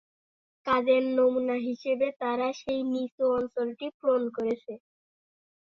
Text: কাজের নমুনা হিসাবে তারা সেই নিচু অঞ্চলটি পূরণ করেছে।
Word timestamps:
কাজের 0.65 1.03
নমুনা 1.11 1.57
হিসাবে 1.67 2.07
তারা 2.21 2.47
সেই 2.59 2.81
নিচু 2.91 3.23
অঞ্চলটি 3.37 3.87
পূরণ 3.97 4.23
করেছে। 4.35 4.73